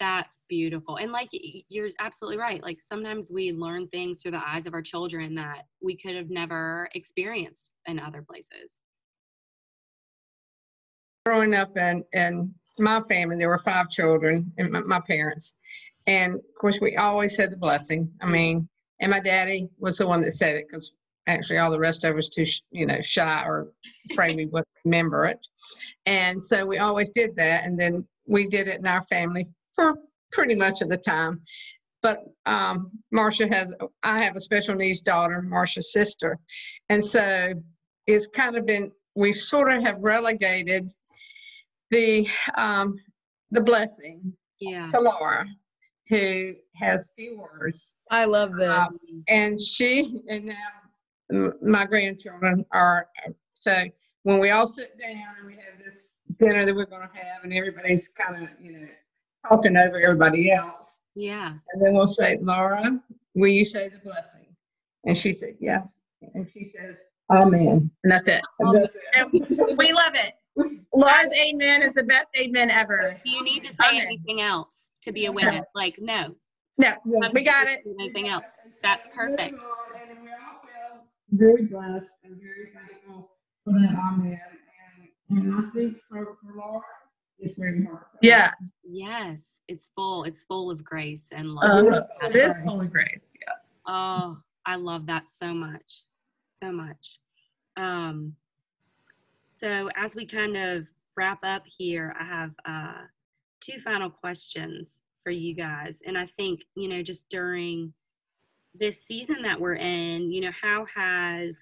[0.00, 0.96] That's beautiful.
[0.96, 2.62] And like you're absolutely right.
[2.62, 6.30] Like sometimes we learn things through the eyes of our children that we could have
[6.30, 8.78] never experienced in other places.
[11.26, 15.54] Growing up in, in my family, there were five children and my, my parents.
[16.06, 18.10] And of course, we always said the blessing.
[18.22, 18.68] I mean,
[19.00, 20.92] and my daddy was the one that said it because
[21.26, 23.68] actually all the rest of us too, you know, shy or
[24.10, 25.38] afraid we wouldn't remember it.
[26.06, 27.64] And so we always did that.
[27.64, 29.94] And then we did it in our family for
[30.32, 31.40] pretty much of the time.
[32.02, 36.38] But um, Marcia has, I have a special needs daughter, Marcia's sister.
[36.88, 37.52] And so
[38.06, 40.90] it's kind of been, we sort of have relegated
[41.90, 42.96] the um,
[43.50, 44.90] the blessing yeah.
[44.90, 45.46] to Laura,
[46.08, 48.72] who has few words I love this.
[48.72, 53.08] Um, and she and now my grandchildren are
[53.58, 53.84] so
[54.22, 56.00] when we all sit down and we have this
[56.38, 58.88] dinner that we're going to have, and everybody's kind of you know
[59.48, 60.74] talking over everybody else.
[61.14, 61.54] Yeah.
[61.72, 63.00] And then we'll say, Laura,
[63.34, 64.46] will you say the blessing?
[65.04, 65.98] And she said, yes.
[66.34, 66.96] And she says,
[67.30, 67.90] Amen.
[68.04, 68.42] And that's it.
[68.60, 69.76] And that's it.
[69.76, 70.34] we love it.
[70.94, 73.16] Laura's amen is the best amen ever.
[73.24, 74.06] Do you need to say amen.
[74.06, 75.66] anything else to be a witness.
[75.74, 76.34] Like, no,
[76.78, 76.92] no,
[77.32, 77.80] we got it.
[78.00, 78.44] Anything else?
[78.82, 79.54] That's perfect.
[81.30, 83.30] Very blessed and very thankful
[83.64, 84.40] for that amen.
[85.30, 86.82] And, and I think for, for Laura,
[87.38, 88.04] it's very hard.
[88.22, 88.52] Yeah.
[88.82, 89.42] Yes.
[89.68, 93.52] it's full it's full of grace and love uh, it is full of grace yeah
[93.86, 96.04] oh i love that so much
[96.62, 97.20] so much
[97.76, 98.34] um
[99.46, 103.02] so as we kind of wrap up here i have uh
[103.60, 104.88] two final questions
[105.22, 105.98] for you guys.
[106.06, 107.92] And i think you know just during
[108.74, 111.58] this season that we're in you know how has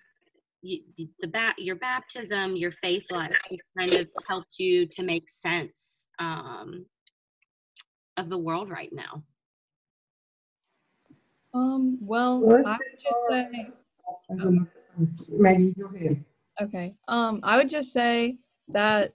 [0.63, 0.81] you,
[1.21, 3.33] the bat your baptism your faith life
[3.79, 6.85] kind of helped you to make sense um,
[8.17, 9.23] of the world right now?
[11.55, 13.71] Um well i would just say
[14.31, 14.69] um,
[15.29, 16.25] maybe go ahead.
[16.61, 18.37] Okay um i would just say
[18.69, 19.13] that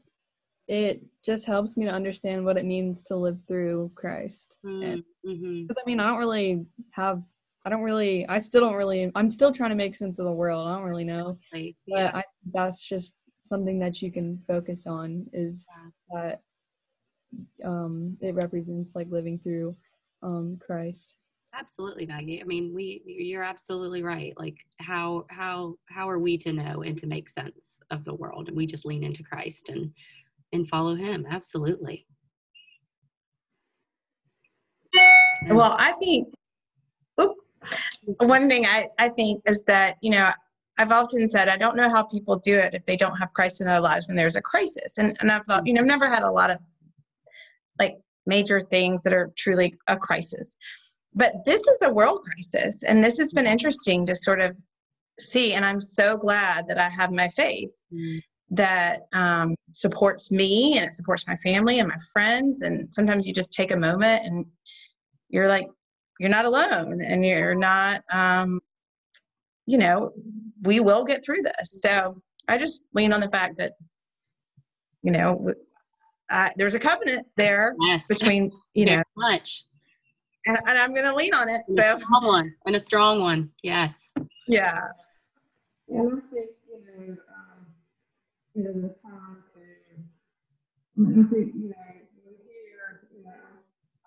[0.67, 5.65] it just helps me to understand what it means to live through christ because mm-hmm.
[5.69, 7.23] i mean i don't really have
[7.65, 10.31] I don't really, I still don't really, I'm still trying to make sense of the
[10.31, 10.67] world.
[10.67, 11.37] I don't really know.
[11.53, 11.71] yeah.
[11.87, 16.39] But I, that's just something that you can focus on is yeah.
[17.61, 19.75] that um, it represents like living through
[20.23, 21.15] um, Christ.
[21.53, 22.41] Absolutely, Maggie.
[22.41, 24.33] I mean, we, you're absolutely right.
[24.37, 28.47] Like how, how, how are we to know and to make sense of the world?
[28.47, 29.91] And we just lean into Christ and,
[30.53, 31.25] and follow him.
[31.29, 32.05] Absolutely.
[35.49, 36.33] Well, I think
[38.17, 40.31] one thing I, I think is that, you know,
[40.77, 43.61] I've often said I don't know how people do it if they don't have Christ
[43.61, 44.97] in their lives when there's a crisis.
[44.97, 46.57] And and I've thought, you know, I've never had a lot of
[47.79, 50.57] like major things that are truly a crisis.
[51.13, 52.83] But this is a world crisis.
[52.83, 54.55] And this has been interesting to sort of
[55.19, 55.53] see.
[55.53, 58.19] And I'm so glad that I have my faith mm-hmm.
[58.51, 62.61] That um, supports me and it supports my family and my friends.
[62.61, 64.45] And sometimes you just take a moment and
[65.29, 65.67] you're like,
[66.19, 68.59] you're not alone and you're not um,
[69.65, 70.11] you know
[70.63, 71.81] we will get through this.
[71.81, 73.73] So i just lean on the fact that
[75.03, 75.53] you know
[76.31, 78.05] uh, there's a covenant there yes.
[78.07, 79.03] between you know.
[79.17, 79.65] much.
[80.45, 81.95] And, and i'm going to lean on it and so.
[81.95, 83.93] a strong one and a strong one yes.
[84.47, 84.81] Yeah.
[85.87, 86.21] And
[88.53, 89.61] you know it is a time to
[90.99, 91.75] i think you know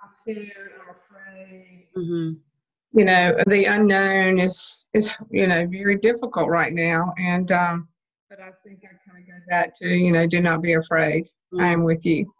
[0.04, 1.88] are scared, I'm afraid.
[1.96, 2.98] Mm-hmm.
[2.98, 7.88] You know, the unknown is is you know very difficult right now, and um,
[8.30, 11.24] but I think I kind of go back to you know, do not be afraid.
[11.24, 11.60] Mm-hmm.
[11.60, 12.32] I am with you,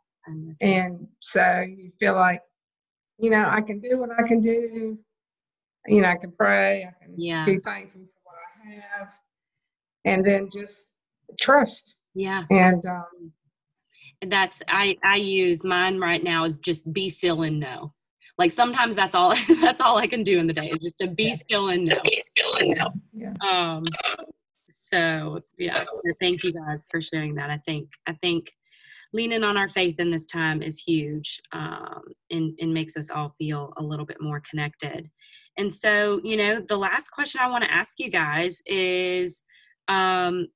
[0.60, 2.40] and so you feel like
[3.18, 4.98] you know I can do what I can do.
[5.86, 6.84] You know, I can pray.
[6.84, 7.44] I can yeah.
[7.44, 8.36] be thankful for what
[8.68, 9.08] I have,
[10.04, 10.90] and then just
[11.40, 11.93] trust.
[12.14, 12.44] Yeah.
[12.50, 13.32] And um,
[14.26, 17.92] that's I I use mine right now is just be still and know.
[18.38, 21.08] Like sometimes that's all that's all I can do in the day is just to
[21.08, 22.00] be still and know.
[22.02, 22.92] Be still and know.
[23.12, 23.34] Yeah.
[23.48, 23.84] Um.
[24.68, 25.84] So yeah,
[26.20, 27.50] thank you guys for sharing that.
[27.50, 28.52] I think I think
[29.14, 33.32] leaning on our faith in this time is huge um, and, and makes us all
[33.38, 35.08] feel a little bit more connected.
[35.56, 39.44] And so, you know, the last question I want to ask you guys is
[39.86, 40.48] um,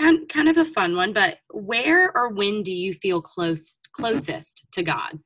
[0.00, 4.66] kind kind of a fun one, but where or when do you feel close closest
[4.72, 5.18] to God?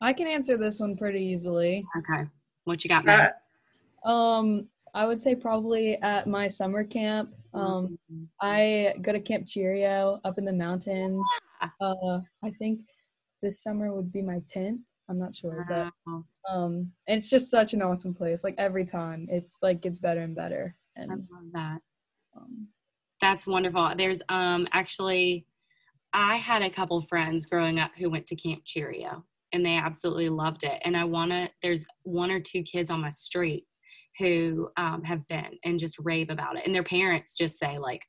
[0.00, 1.84] I can answer this one pretty easily.
[1.98, 2.24] Okay.
[2.64, 3.42] What you got, Matt?
[4.04, 7.32] Um, I would say probably at my summer camp.
[7.54, 8.24] Um, mm-hmm.
[8.40, 11.22] I go to Camp Cheerio up in the mountains.
[11.80, 12.80] Uh, I think
[13.42, 14.80] this summer would be my 10th.
[15.08, 15.92] I'm not sure, but
[16.50, 18.44] um, it's just such an awesome place.
[18.44, 20.74] Like every time, it's like gets better and better.
[20.96, 21.78] And I love that.
[22.36, 22.68] Um,
[23.20, 23.92] That's wonderful.
[23.96, 25.46] There's um actually,
[26.12, 30.28] I had a couple friends growing up who went to Camp Cheerio, and they absolutely
[30.28, 30.80] loved it.
[30.84, 31.48] And I wanna.
[31.62, 33.66] There's one or two kids on my street
[34.18, 38.02] who um, have been and just rave about it, and their parents just say like,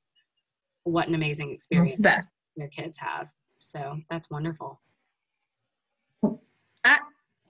[0.83, 1.99] "What an amazing experience
[2.57, 3.27] their kids have."
[3.59, 4.81] So that's wonderful.
[6.83, 6.99] I,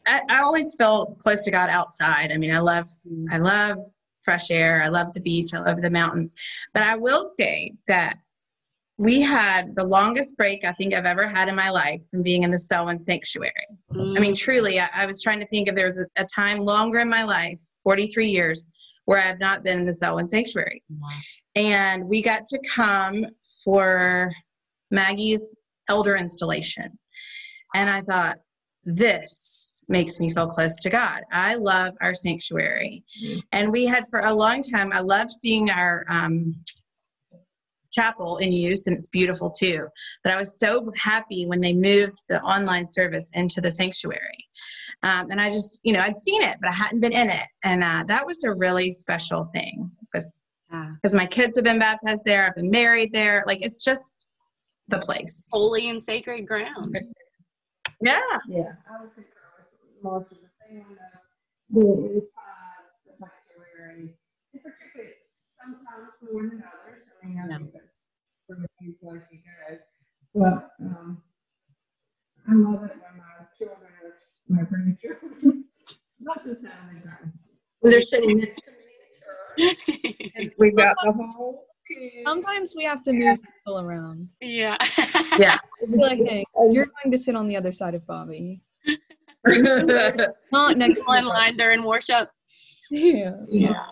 [0.05, 2.31] I, I always felt close to God outside.
[2.31, 2.89] I mean, I love.
[3.31, 3.79] I love
[4.23, 4.81] fresh air.
[4.83, 5.53] I love the beach.
[5.53, 6.33] I love the mountains.
[6.73, 8.15] But I will say that
[8.97, 12.43] we had the longest break I think I've ever had in my life from being
[12.43, 13.51] in the Selwyn Sanctuary.
[13.91, 14.17] Mm.
[14.17, 16.59] I mean, truly, I, I, was trying to think if there was a, a, time
[16.59, 18.67] longer in my life, 43 years,
[19.05, 20.83] where I have not been in the Selwyn Sanctuary.
[20.89, 21.09] Wow.
[21.55, 23.25] And we got to come
[23.63, 24.31] for
[24.91, 25.57] Maggie's
[25.89, 26.97] elder installation.
[27.75, 28.37] And I thought,
[28.85, 31.21] this makes me feel close to God.
[31.31, 33.03] I love our sanctuary.
[33.23, 33.39] Mm-hmm.
[33.51, 36.53] And we had for a long time, I love seeing our um,
[37.91, 39.87] chapel in use, and it's beautiful too.
[40.23, 44.47] But I was so happy when they moved the online service into the sanctuary.
[45.03, 47.47] Um, and I just, you know, I'd seen it, but I hadn't been in it.
[47.63, 50.39] And uh, that was a really special thing because
[50.95, 53.43] because my kids have been baptized there, I've been married there.
[53.45, 54.27] Like it's just
[54.87, 55.47] the place.
[55.51, 56.95] Holy and sacred ground.
[58.01, 58.19] Yeah.
[58.47, 59.67] Yeah, I would concur with
[60.03, 60.85] most of the thing
[61.73, 64.15] being inside the sanctuary.
[64.53, 65.09] in particular,
[65.57, 67.03] sometimes more than others.
[67.23, 67.57] I mean, I Yeah.
[67.57, 67.95] think that's
[68.47, 69.79] from a few places you go.
[70.35, 71.23] But, um,
[72.47, 74.13] I love it when my children are,
[74.49, 75.65] my grandchildren,
[76.21, 77.33] most of the time they don't.
[77.79, 78.77] When they're sitting next to me
[79.57, 81.65] in church, and we've got the whole.
[82.23, 84.29] Sometimes we have to move people around.
[84.41, 84.77] yeah.
[85.37, 85.57] Yeah.
[85.87, 88.61] Like, hey, you're going to sit on the other side of Bobby,
[90.51, 92.29] not next One line during worship.
[92.89, 93.31] Yeah.
[93.49, 93.85] Yeah.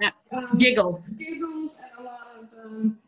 [0.00, 0.10] Yeah.
[0.36, 1.10] Um, Giggles.
[1.12, 2.98] giggles and a lot of um,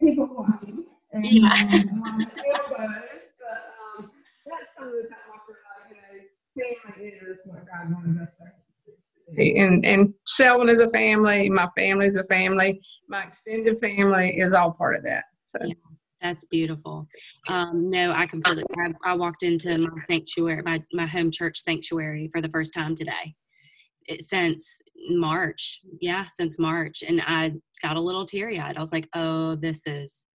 [0.00, 0.84] people watching.
[1.12, 1.48] And, Yeah.
[1.48, 4.10] um, a lot of elbows, but um,
[4.46, 6.26] that's some of the time I feel like,
[6.56, 8.44] you know, family is what God wanted us to.
[9.36, 14.54] And, and Selwyn is a family, my family is a family, my extended family is
[14.54, 15.24] all part of that.
[15.56, 15.74] So, Yeah.
[16.20, 17.06] That's beautiful.
[17.48, 18.64] Um, no, I completely.
[18.76, 22.94] I, I walked into my sanctuary, my my home church sanctuary for the first time
[22.94, 23.34] today.
[24.06, 27.52] It, since March, yeah, since March, and I
[27.82, 28.76] got a little teary eyed.
[28.76, 30.26] I was like, "Oh, this is."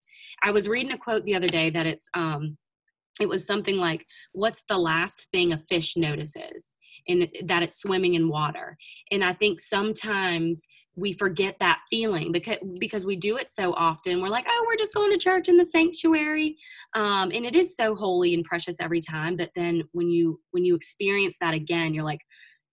[0.41, 2.57] I was reading a quote the other day that it's um,
[3.19, 6.72] it was something like, "What's the last thing a fish notices?"
[7.07, 8.77] And that it's swimming in water.
[9.11, 10.61] And I think sometimes
[10.95, 14.21] we forget that feeling because because we do it so often.
[14.21, 16.55] We're like oh we're just going to church in the sanctuary.
[16.95, 20.65] Um, and it is so holy and precious every time but then when you when
[20.65, 22.21] you experience that again you're like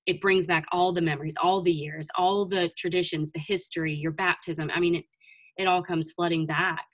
[0.06, 4.12] it brings back all the memories all the years all the traditions the history your
[4.12, 4.70] baptism.
[4.74, 5.04] I mean it
[5.56, 6.84] it all comes flooding back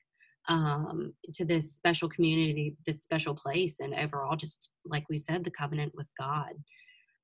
[0.49, 5.51] um, to this special community this special place and overall just like we said the
[5.51, 6.53] covenant with god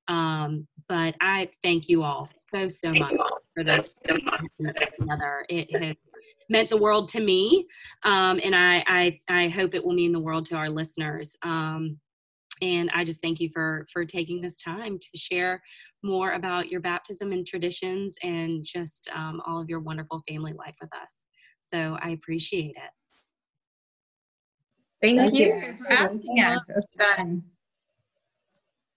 [0.07, 3.15] um, but i thank you all so so much
[3.53, 3.93] for this
[4.99, 5.45] together.
[5.49, 5.95] It has
[6.49, 7.67] meant the world to me,
[8.03, 11.35] um, and I, I I hope it will mean the world to our listeners.
[11.43, 11.99] Um,
[12.61, 15.61] and I just thank you for for taking this time to share
[16.03, 20.75] more about your baptism and traditions, and just um, all of your wonderful family life
[20.81, 21.25] with us.
[21.59, 22.91] So I appreciate it.
[25.01, 25.75] Thank, Thank you you.
[25.79, 26.61] for asking us.
[26.69, 27.43] It's fun.